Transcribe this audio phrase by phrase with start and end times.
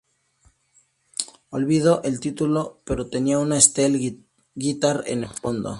[1.51, 4.19] Olvido el título pero tenía una steel
[4.55, 5.69] guitar en el fondo.